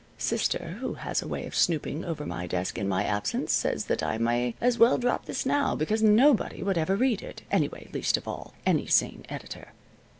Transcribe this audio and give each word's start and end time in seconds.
(Sister, 0.17 0.77
who 0.79 0.95
has 0.95 1.21
a 1.21 1.27
way 1.27 1.45
of 1.45 1.53
snooping 1.53 2.03
over 2.03 2.25
my 2.25 2.47
desk 2.47 2.79
in 2.79 2.87
my 2.89 3.03
absence, 3.03 3.53
says 3.53 3.85
that 3.85 4.01
I 4.01 4.17
may 4.17 4.55
as 4.59 4.79
well 4.79 4.97
drop 4.97 5.25
this 5.25 5.45
now, 5.45 5.75
because 5.75 6.01
nobody 6.01 6.63
would 6.63 6.75
ever 6.79 6.95
read 6.95 7.21
it, 7.21 7.43
anyway, 7.51 7.87
least 7.93 8.17
of 8.17 8.27
all 8.27 8.55
any 8.65 8.87
sane 8.87 9.27
editor. 9.29 9.73